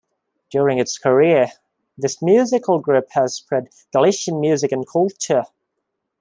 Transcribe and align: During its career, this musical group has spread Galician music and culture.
During 0.49 0.79
its 0.79 0.97
career, 0.97 1.51
this 1.95 2.23
musical 2.23 2.79
group 2.79 3.09
has 3.11 3.35
spread 3.35 3.69
Galician 3.93 4.39
music 4.39 4.71
and 4.71 4.83
culture. 4.89 5.43